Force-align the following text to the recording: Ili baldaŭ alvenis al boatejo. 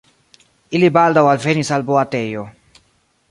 Ili 0.77 0.89
baldaŭ 0.95 1.25
alvenis 1.33 1.71
al 1.77 1.85
boatejo. 1.91 2.47